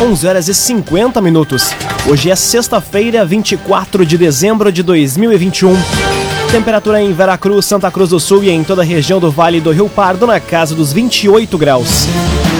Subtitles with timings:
[0.00, 1.70] 11 horas e 50 minutos.
[2.08, 5.76] Hoje é sexta-feira, 24 de dezembro de 2021.
[6.50, 9.70] Temperatura em Veracruz, Santa Cruz do Sul e em toda a região do Vale do
[9.70, 12.06] Rio Pardo na casa dos 28 graus.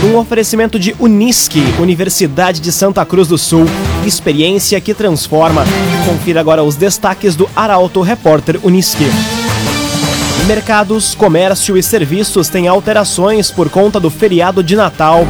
[0.05, 3.67] Um oferecimento de Unisque, Universidade de Santa Cruz do Sul.
[4.07, 5.65] Experiência que transforma.
[6.07, 9.07] Confira agora os destaques do Arauto Repórter Unisque.
[10.47, 15.27] Mercados, comércio e serviços têm alterações por conta do feriado de Natal.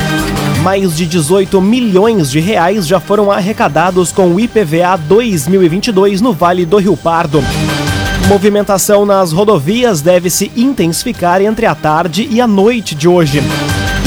[0.65, 6.65] Mais de 18 milhões de reais já foram arrecadados com o IPVA 2022 no Vale
[6.65, 7.45] do Rio Pardo.
[8.29, 13.43] Movimentação nas rodovias deve se intensificar entre a tarde e a noite de hoje.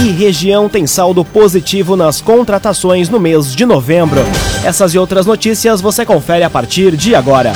[0.04, 4.22] E região tem saldo positivo nas contratações no mês de novembro.
[4.66, 7.54] Essas e outras notícias você confere a partir de agora.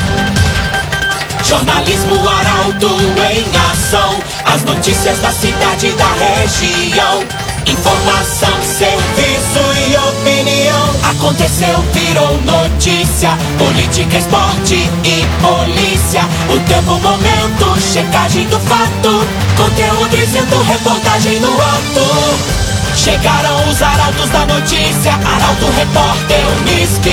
[1.44, 2.88] Jornalismo Arauto
[3.34, 4.20] em ação.
[4.46, 7.51] As notícias da cidade da região.
[7.66, 10.90] Informação, serviço e opinião.
[11.12, 13.38] Aconteceu, virou notícia.
[13.58, 16.22] Política, esporte e polícia.
[16.50, 19.26] O tempo, momento, checagem do fato.
[19.56, 22.62] Conteúdo dizendo, reportagem no ato.
[22.96, 25.14] Chegaram os arautos da notícia.
[25.14, 27.12] Arauto, repórter, Unisque.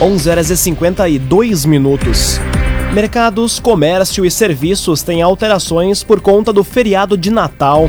[0.00, 2.40] 11 horas e 52 minutos.
[2.92, 7.88] Mercados, comércio e serviços têm alterações por conta do feriado de Natal.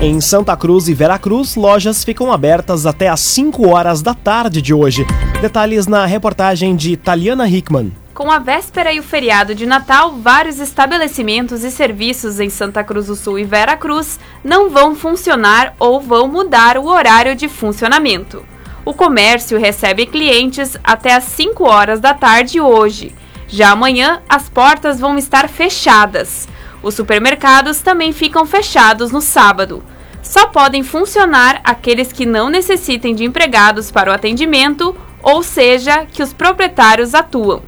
[0.00, 4.74] Em Santa Cruz e Veracruz, lojas ficam abertas até às 5 horas da tarde de
[4.74, 5.06] hoje.
[5.40, 7.92] Detalhes na reportagem de Taliana Hickman.
[8.12, 13.06] Com a véspera e o feriado de Natal, vários estabelecimentos e serviços em Santa Cruz
[13.06, 18.44] do Sul e Veracruz não vão funcionar ou vão mudar o horário de funcionamento.
[18.84, 23.14] O comércio recebe clientes até às 5 horas da tarde hoje.
[23.50, 26.48] Já amanhã, as portas vão estar fechadas.
[26.82, 29.82] Os supermercados também ficam fechados no sábado.
[30.22, 36.22] Só podem funcionar aqueles que não necessitem de empregados para o atendimento, ou seja, que
[36.22, 37.62] os proprietários atuam.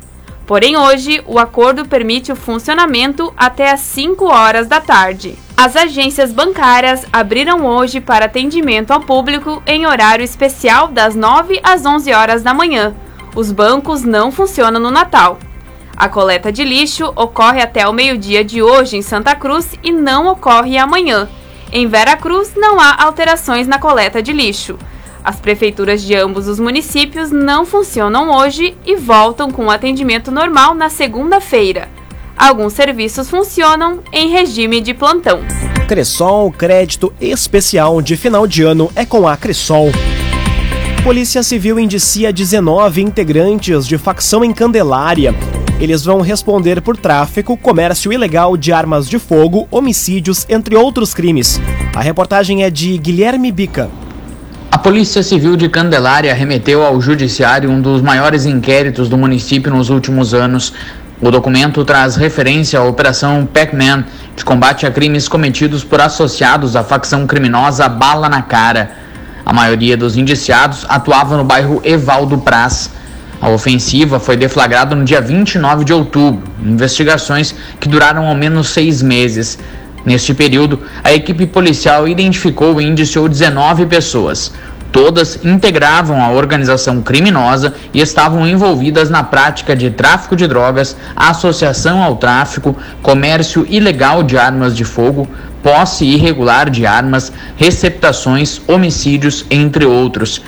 [0.46, 5.36] Porém, hoje, o acordo permite o funcionamento até às 5 horas da tarde.
[5.56, 11.84] As agências bancárias abriram hoje para atendimento ao público em horário especial das 9 às
[11.86, 12.94] 11 horas da manhã.
[13.34, 15.38] Os bancos não funcionam no Natal.
[15.96, 20.26] A coleta de lixo ocorre até o meio-dia de hoje em Santa Cruz e não
[20.26, 21.28] ocorre amanhã.
[21.70, 24.78] Em Vera Cruz não há alterações na coleta de lixo.
[25.24, 30.74] As prefeituras de ambos os municípios não funcionam hoje e voltam com o atendimento normal
[30.74, 31.88] na segunda-feira.
[32.36, 35.40] Alguns serviços funcionam em regime de plantão.
[35.86, 39.90] Cressol, crédito especial de final de ano é com a Cressol.
[41.04, 45.34] Polícia Civil indicia 19 integrantes de facção em Candelária.
[45.82, 51.60] Eles vão responder por tráfico, comércio ilegal de armas de fogo, homicídios, entre outros crimes.
[51.92, 53.90] A reportagem é de Guilherme Bica.
[54.70, 59.90] A Polícia Civil de Candelária remeteu ao Judiciário um dos maiores inquéritos do município nos
[59.90, 60.72] últimos anos.
[61.20, 64.04] O documento traz referência à Operação Pac-Man,
[64.36, 68.92] de combate a crimes cometidos por associados à facção criminosa Bala na Cara.
[69.44, 73.01] A maioria dos indiciados atuava no bairro Evaldo Praz.
[73.42, 79.02] A ofensiva foi deflagrada no dia 29 de outubro, investigações que duraram ao menos seis
[79.02, 79.58] meses.
[80.06, 84.52] Neste período, a equipe policial identificou e indiciou 19 pessoas.
[84.92, 92.00] Todas integravam a organização criminosa e estavam envolvidas na prática de tráfico de drogas, associação
[92.00, 95.28] ao tráfico, comércio ilegal de armas de fogo,
[95.64, 100.40] posse irregular de armas, receptações, homicídios, entre outros.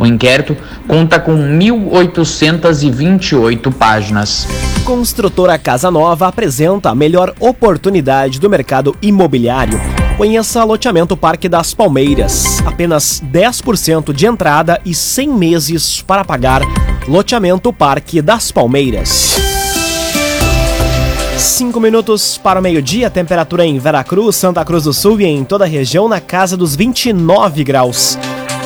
[0.00, 0.56] O inquérito
[0.88, 4.48] conta com 1.828 páginas.
[4.82, 9.78] Construtora Casa Nova apresenta a melhor oportunidade do mercado imobiliário.
[10.16, 12.62] Conheça loteamento Parque das Palmeiras.
[12.64, 16.62] Apenas 10% de entrada e 100 meses para pagar.
[17.06, 19.36] Loteamento Parque das Palmeiras.
[21.36, 25.66] 5 minutos para o meio-dia, temperatura em Veracruz, Santa Cruz do Sul e em toda
[25.66, 28.16] a região na casa dos 29 graus.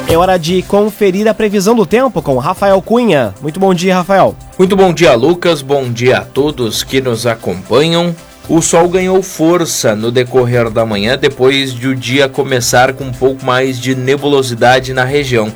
[0.06, 3.34] É hora de conferir a previsão do tempo com Rafael Cunha.
[3.40, 4.36] Muito bom dia, Rafael.
[4.58, 5.62] Muito bom dia, Lucas.
[5.62, 8.14] Bom dia a todos que nos acompanham.
[8.46, 13.12] O sol ganhou força no decorrer da manhã depois de o dia começar com um
[13.12, 15.50] pouco mais de nebulosidade na região.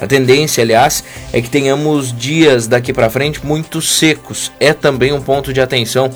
[0.00, 4.50] A tendência, aliás, é que tenhamos dias daqui para frente muito secos.
[4.58, 6.10] É também um ponto de atenção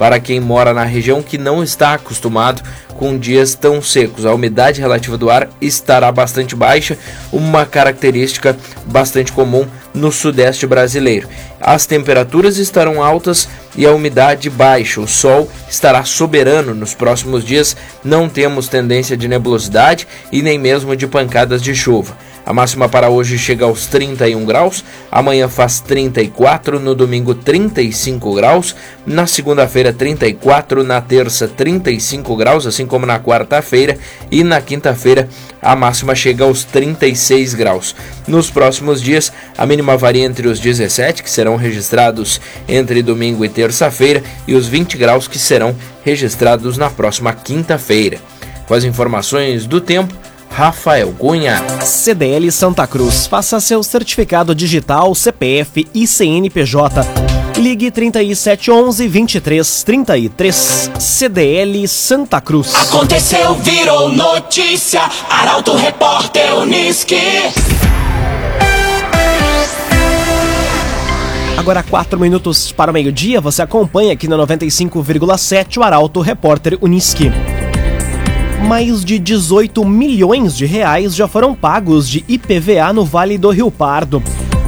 [0.00, 2.62] para quem mora na região que não está acostumado
[2.96, 4.24] com dias tão secos.
[4.24, 6.96] A umidade relativa do ar estará bastante baixa,
[7.30, 8.56] uma característica
[8.86, 11.28] bastante comum no sudeste brasileiro.
[11.60, 15.02] As temperaturas estarão altas e a umidade baixa.
[15.02, 17.76] O sol estará soberano nos próximos dias.
[18.02, 22.16] Não temos tendência de nebulosidade e nem mesmo de pancadas de chuva.
[22.50, 28.74] A máxima para hoje chega aos 31 graus, amanhã faz 34, no domingo 35 graus,
[29.06, 33.96] na segunda-feira 34, na terça 35 graus, assim como na quarta-feira,
[34.32, 35.28] e na quinta-feira
[35.62, 37.94] a máxima chega aos 36 graus.
[38.26, 43.48] Nos próximos dias, a mínima varia entre os 17, que serão registrados entre domingo e
[43.48, 48.18] terça-feira, e os 20 graus, que serão registrados na próxima quinta-feira.
[48.66, 50.12] Com as informações do tempo,
[50.50, 51.62] Rafael Cunha.
[51.80, 53.26] CDL Santa Cruz.
[53.26, 57.02] Faça seu certificado digital, CPF e CNPJ.
[57.56, 60.90] Ligue 3711 2333.
[60.98, 62.74] CDL Santa Cruz.
[62.74, 65.02] Aconteceu, virou notícia.
[65.30, 67.16] Arauto Repórter Uniski.
[71.56, 77.30] Agora, quatro minutos para o meio-dia, você acompanha aqui no 95,7 o Arauto Repórter Uniski
[78.66, 83.70] mais de 18 milhões de reais já foram pagos de IPVA no Vale do Rio
[83.70, 84.22] Pardo.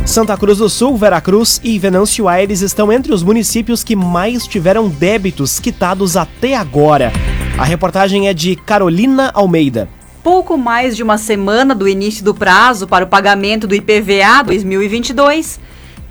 [0.04, 4.88] Santa Cruz do Sul, Veracruz e Venâncio Aires estão entre os municípios que mais tiveram
[4.88, 7.12] débitos quitados até agora.
[7.56, 9.88] A reportagem é de Carolina Almeida.
[10.22, 15.60] Pouco mais de uma semana do início do prazo para o pagamento do IPVA 2022,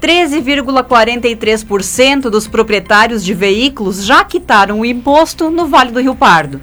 [0.02, 6.62] 13,43% dos proprietários de veículos já quitaram o imposto no Vale do Rio Pardo.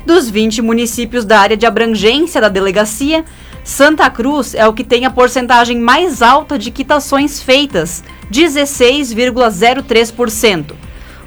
[0.03, 3.23] Dos 20 municípios da área de abrangência da delegacia,
[3.63, 10.73] Santa Cruz é o que tem a porcentagem mais alta de quitações feitas, 16,03%.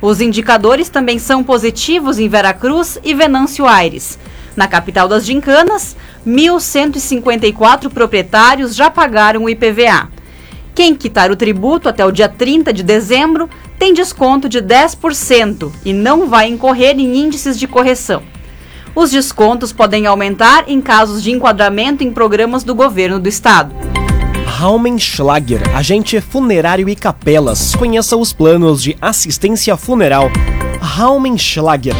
[0.01, 4.19] Os indicadores também são positivos em Veracruz e Venâncio Aires.
[4.57, 5.97] Na capital das Gincanas,
[6.27, 10.09] 1.154 proprietários já pagaram o IPVA.
[10.75, 15.93] Quem quitar o tributo até o dia 30 de dezembro tem desconto de 10% e
[15.93, 18.23] não vai incorrer em índices de correção.
[18.95, 23.75] Os descontos podem aumentar em casos de enquadramento em programas do governo do estado.
[24.59, 27.77] Raumenschlager, agente funerário e capelas.
[27.77, 30.33] Conheça os planos de assistência funeral.
[30.81, 31.95] Raumenschlager.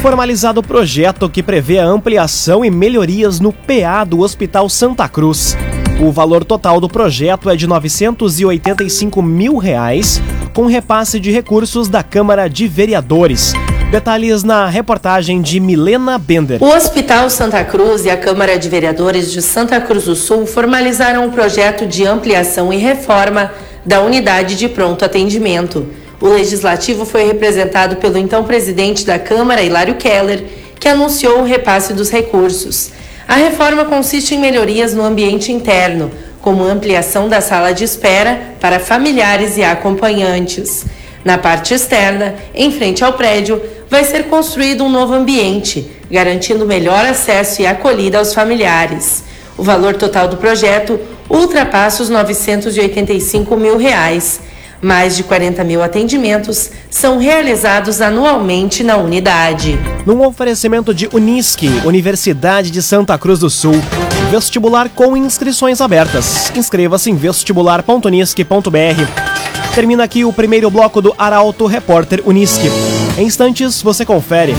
[0.00, 5.56] Formalizado o projeto que prevê a ampliação e melhorias no PA do Hospital Santa Cruz.
[6.00, 10.20] O valor total do projeto é de 985 mil reais,
[10.52, 13.54] com repasse de recursos da Câmara de Vereadores.
[13.92, 16.62] Detalhes na reportagem de Milena Bender.
[16.62, 21.26] O Hospital Santa Cruz e a Câmara de Vereadores de Santa Cruz do Sul formalizaram
[21.26, 23.52] um projeto de ampliação e reforma
[23.84, 25.86] da unidade de pronto atendimento.
[26.22, 30.42] O legislativo foi representado pelo então presidente da Câmara, Hilário Keller,
[30.80, 32.92] que anunciou o repasse dos recursos.
[33.28, 36.10] A reforma consiste em melhorias no ambiente interno,
[36.40, 40.86] como ampliação da sala de espera para familiares e acompanhantes.
[41.24, 47.04] Na parte externa, em frente ao prédio, vai ser construído um novo ambiente, garantindo melhor
[47.04, 49.24] acesso e acolhida aos familiares.
[49.56, 50.98] O valor total do projeto
[51.28, 54.40] ultrapassa os 985 mil reais.
[54.80, 59.78] Mais de 40 mil atendimentos são realizados anualmente na unidade.
[60.04, 63.80] Num oferecimento de Unisque, Universidade de Santa Cruz do Sul,
[64.28, 66.50] vestibular com inscrições abertas.
[66.56, 69.31] Inscreva-se em vestibular.unisque.br.
[69.74, 72.68] Termina aqui o primeiro bloco do Arauto Repórter Unisque.
[73.16, 74.54] Em instantes, você confere.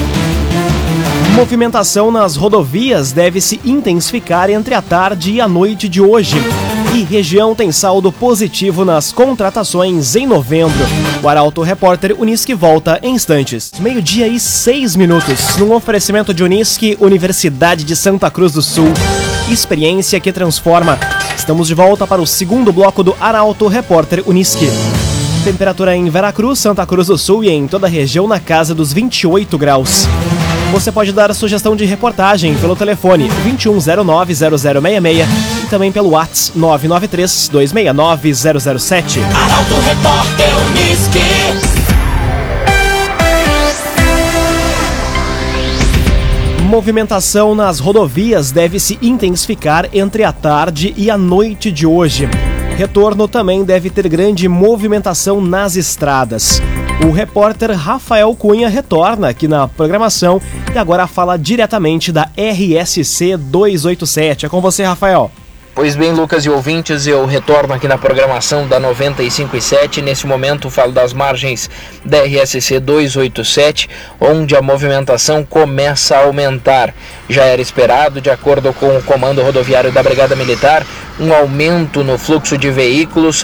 [1.36, 6.38] Movimentação nas rodovias deve se intensificar entre a tarde e a noite de hoje.
[6.96, 10.86] E região tem saldo positivo nas contratações em novembro.
[11.22, 13.72] O Arauto Repórter Unisque volta em instantes.
[13.79, 15.58] Meio-dia e seis minutos.
[15.58, 18.91] Num oferecimento de Unisque, Universidade de Santa Cruz do Sul.
[19.50, 21.00] Experiência que transforma.
[21.36, 24.67] Estamos de volta para o segundo bloco do Arauto Repórter Unisque.
[25.44, 28.94] Temperatura em Veracruz, Santa Cruz do Sul e em toda a região na casa dos
[28.94, 30.08] 28 graus.
[30.72, 35.26] Você pode dar a sugestão de reportagem pelo telefone 2109-0066
[35.64, 39.20] e também pelo WhatsApp 993-269-007.
[39.36, 40.54] Arauto Repórter
[46.74, 52.28] movimentação nas rodovias deve se intensificar entre a tarde e a noite de hoje.
[52.75, 56.60] Retorno também deve ter grande movimentação nas estradas.
[57.06, 60.42] O repórter Rafael Cunha retorna aqui na programação
[60.74, 64.46] e agora fala diretamente da RSC 287.
[64.46, 65.32] É com você, Rafael.
[65.75, 70.03] Pois bem, Lucas e ouvintes, eu retorno aqui na programação da 957.
[70.03, 71.68] Nesse momento falo das margens
[72.06, 73.89] da RSC 287,
[74.22, 76.94] onde a movimentação começa a aumentar.
[77.27, 80.86] Já era esperado, de acordo com o Comando Rodoviário da Brigada Militar,
[81.20, 83.44] um aumento no fluxo de veículos,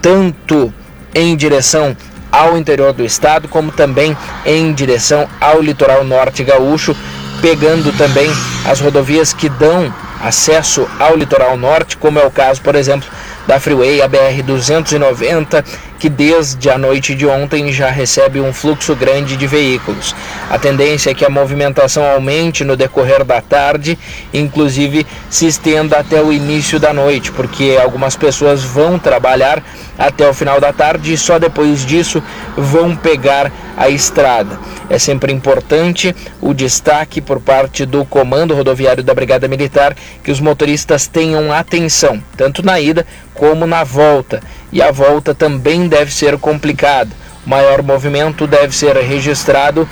[0.00, 0.72] tanto
[1.12, 1.96] em direção
[2.30, 6.94] ao interior do estado, como também em direção ao litoral norte gaúcho,
[7.42, 8.30] pegando também
[8.64, 9.92] as rodovias que dão
[10.26, 13.08] acesso ao litoral norte, como é o caso, por exemplo,
[13.46, 15.64] da Freeway, a BR 290,
[16.00, 20.16] que desde a noite de ontem já recebe um fluxo grande de veículos.
[20.50, 23.96] A tendência é que a movimentação aumente no decorrer da tarde,
[24.34, 29.62] inclusive se estenda até o início da noite, porque algumas pessoas vão trabalhar
[29.96, 32.22] até o final da tarde e só depois disso
[32.56, 34.58] vão pegar a estrada.
[34.88, 40.40] É sempre importante o destaque por parte do Comando Rodoviário da Brigada Militar que os
[40.40, 44.42] motoristas tenham atenção, tanto na ida como na volta.
[44.72, 47.10] E a volta também deve ser complicada.
[47.44, 49.88] O maior movimento deve ser registrado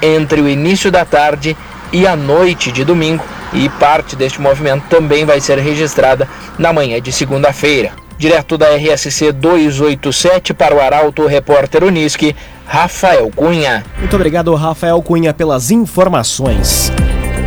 [0.00, 1.56] entre o início da tarde
[1.92, 6.28] e a noite de domingo, e parte deste movimento também vai ser registrada
[6.58, 7.92] na manhã de segunda-feira.
[8.18, 12.34] Direto da RSC 287 para o Arauto Repórter Unisque,
[12.66, 13.84] Rafael Cunha.
[13.98, 16.92] Muito obrigado, Rafael Cunha, pelas informações.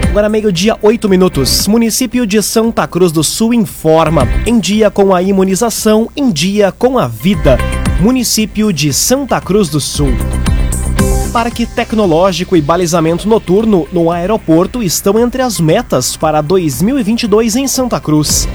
[0.10, 1.68] Agora meio-dia, 8 minutos.
[1.68, 4.28] Município de Santa Cruz do Sul informa.
[4.48, 7.58] Em dia com a imunização, em dia com a vida.
[8.00, 10.10] Município de Santa Cruz do Sul.
[11.32, 18.00] Parque tecnológico e balizamento noturno no aeroporto estão entre as metas para 2022 em Santa
[18.00, 18.48] Cruz.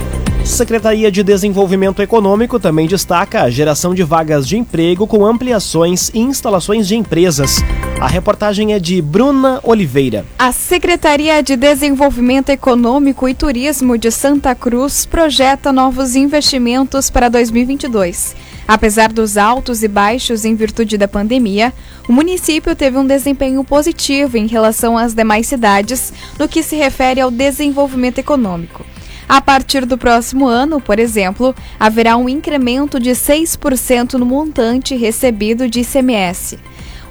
[0.45, 6.19] Secretaria de Desenvolvimento Econômico também destaca a geração de vagas de emprego com ampliações e
[6.19, 7.65] instalações de empresas.
[7.99, 10.27] A reportagem é de Bruna Oliveira.
[10.39, 18.37] A Secretaria de Desenvolvimento Econômico e Turismo de Santa Cruz projeta novos investimentos para 2022.
[18.69, 21.73] Apesar dos altos e baixos em virtude da pandemia,
[22.07, 27.21] o município teve um desempenho positivo em relação às demais cidades no que se refere
[27.21, 28.85] ao desenvolvimento econômico.
[29.29, 35.69] A partir do próximo ano, por exemplo, haverá um incremento de 6% no montante recebido
[35.69, 36.59] de ICMS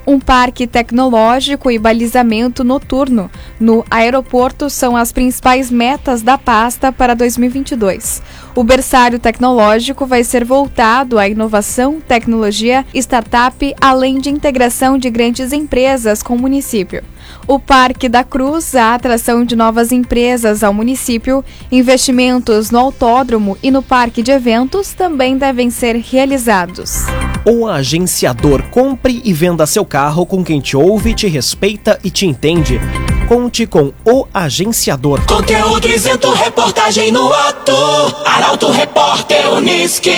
[0.06, 7.14] um parque tecnológico e balizamento noturno no aeroporto são as principais metas da pasta para
[7.14, 8.22] 2022.
[8.54, 15.52] O berçário tecnológico vai ser voltado à inovação, tecnologia, startup, além de integração de grandes
[15.52, 17.02] empresas com o município.
[17.46, 23.70] O Parque da Cruz, a atração de novas empresas ao município, investimentos no autódromo e
[23.70, 27.06] no parque de eventos também devem ser realizados.
[27.46, 32.24] O agenciador compre e venda seu carro com quem te ouve, te respeita e te
[32.24, 32.80] entende.
[33.28, 35.20] Conte com o agenciador.
[35.26, 37.76] Conteúdo isento, reportagem no ato.
[38.24, 40.10] Arauto Repórter Uniski.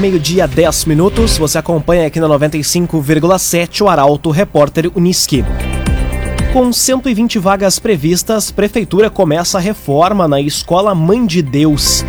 [0.00, 1.36] Meio-dia, 10 minutos.
[1.36, 5.44] Você acompanha aqui na 95,7 o Arauto Repórter Uniski.
[6.54, 12.02] Com 120 vagas previstas, Prefeitura começa a reforma na Escola Mãe de Deus.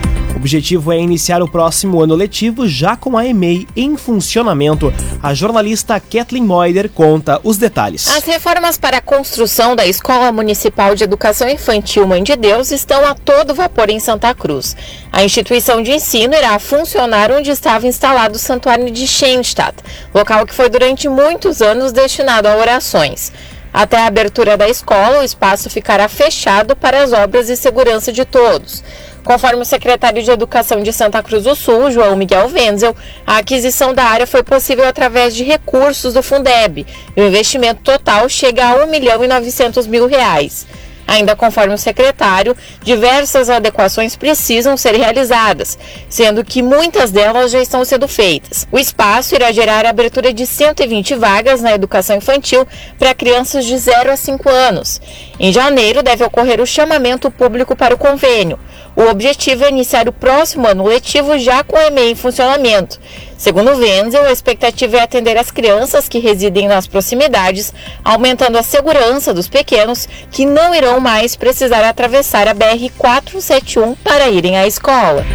[0.43, 4.93] Objetivo é iniciar o próximo ano letivo já com a EMEI em funcionamento.
[5.23, 8.09] A jornalista Kathleen Moider conta os detalhes.
[8.09, 13.07] As reformas para a construção da Escola Municipal de Educação Infantil Mãe de Deus estão
[13.07, 14.75] a todo vapor em Santa Cruz.
[15.13, 19.77] A instituição de ensino irá funcionar onde estava instalado o Santuário de Schenstadt,
[20.13, 23.31] local que foi durante muitos anos destinado a orações.
[23.73, 28.23] Até a abertura da escola, o espaço ficará fechado para as obras e segurança de
[28.23, 28.83] todos.
[29.23, 33.93] Conforme o secretário de Educação de Santa Cruz do Sul, João Miguel Wenzel, a aquisição
[33.93, 36.85] da área foi possível através de recursos do Fundeb.
[37.15, 40.67] O investimento total chega a 1 milhão e 900 mil reais.
[41.07, 45.77] Ainda conforme o secretário, diversas adequações precisam ser realizadas,
[46.09, 48.67] sendo que muitas delas já estão sendo feitas.
[48.71, 52.67] O espaço irá gerar a abertura de 120 vagas na educação infantil
[52.97, 55.01] para crianças de 0 a 5 anos.
[55.39, 58.59] Em janeiro deve ocorrer o chamamento público para o convênio.
[58.95, 62.99] O objetivo é iniciar o próximo ano letivo já com o EMEI em funcionamento.
[63.43, 69.33] Segundo Wenzel, a expectativa é atender as crianças que residem nas proximidades, aumentando a segurança
[69.33, 75.25] dos pequenos que não irão mais precisar atravessar a BR-471 para irem à escola.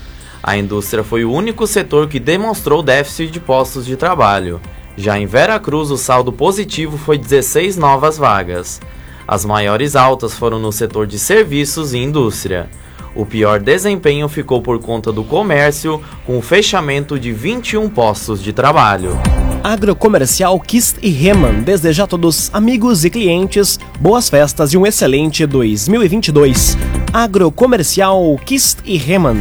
[0.42, 4.61] A indústria foi o único setor que demonstrou déficit de postos de trabalho.
[4.99, 8.81] Já em Vera Cruz, o saldo positivo foi 16 novas vagas.
[9.28, 12.69] As maiores altas foram no setor de serviços e indústria.
[13.14, 18.52] O pior desempenho ficou por conta do comércio, com o fechamento de 21 postos de
[18.52, 19.17] trabalho.
[19.62, 25.47] Agrocomercial Kist e Reman deseja a todos amigos e clientes boas festas e um excelente
[25.47, 26.76] 2022.
[27.12, 29.38] Agrocomercial Kist e Reman.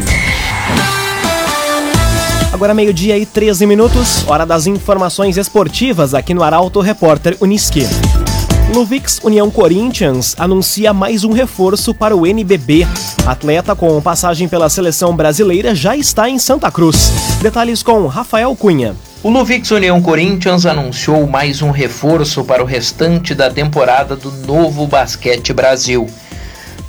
[2.58, 7.84] Agora meio-dia e 13 minutos, hora das informações esportivas aqui no Arauto Repórter Uniski.
[8.74, 12.88] Luvix União Corinthians anuncia mais um reforço para o NBB.
[13.28, 17.12] Atleta com passagem pela seleção brasileira já está em Santa Cruz.
[17.44, 18.96] Detalhes com Rafael Cunha.
[19.22, 24.88] O Luvix União Corinthians anunciou mais um reforço para o restante da temporada do Novo
[24.88, 26.10] Basquete Brasil.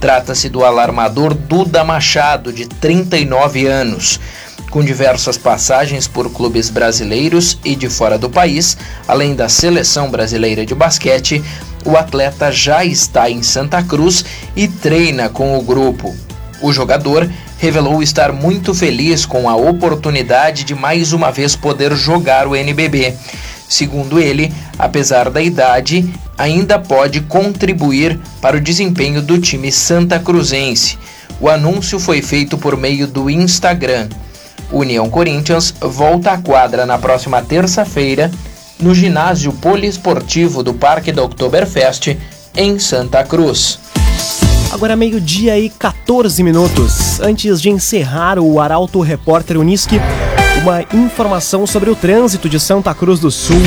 [0.00, 4.18] Trata-se do alarmador Duda Machado, de 39 anos
[4.70, 10.64] com diversas passagens por clubes brasileiros e de fora do país, além da seleção brasileira
[10.64, 11.42] de basquete,
[11.84, 16.14] o atleta já está em Santa Cruz e treina com o grupo.
[16.60, 22.46] O jogador revelou estar muito feliz com a oportunidade de mais uma vez poder jogar
[22.46, 23.14] o NBB.
[23.68, 30.98] Segundo ele, apesar da idade, ainda pode contribuir para o desempenho do time santa cruzense.
[31.40, 34.08] O anúncio foi feito por meio do Instagram.
[34.70, 38.30] União Corinthians volta à quadra na próxima terça-feira
[38.78, 42.16] no ginásio poliesportivo do Parque da Oktoberfest
[42.56, 43.78] em Santa Cruz.
[44.70, 47.18] Agora meio-dia e 14 minutos.
[47.20, 49.96] Antes de encerrar o Arauto Repórter Uniski,
[50.62, 53.60] uma informação sobre o trânsito de Santa Cruz do Sul.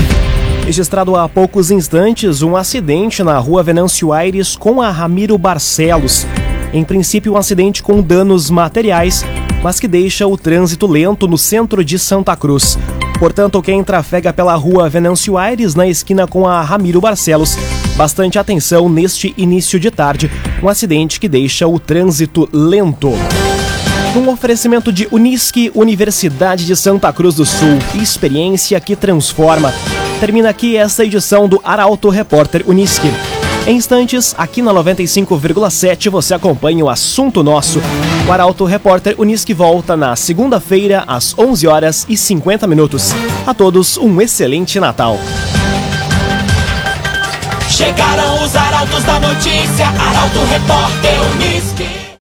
[0.64, 6.28] Registrado há poucos instantes um acidente na rua Venâncio Aires com a Ramiro Barcelos.
[6.72, 9.26] Em princípio, um acidente com danos materiais
[9.64, 12.78] mas que deixa o trânsito lento no centro de Santa Cruz.
[13.20, 17.56] Portanto, quem trafega pela rua Venâncio Aires, na esquina com a Ramiro Barcelos,
[17.96, 23.12] bastante atenção neste início de tarde, um acidente que deixa o trânsito lento.
[24.16, 29.74] Um oferecimento de Unisque, Universidade de Santa Cruz do Sul, experiência que transforma.
[30.20, 33.08] Termina aqui esta edição do Arauto Repórter Unisque.
[33.68, 37.80] Em instantes, aqui na 95,7 você acompanha o assunto nosso.
[38.28, 43.12] O Arauto Repórter Unisque volta na segunda-feira às 11 horas e 50 minutos.
[43.46, 45.18] A todos um excelente Natal.
[47.70, 52.01] Chegaram os arautos da notícia, Arauto Repórter Unisque.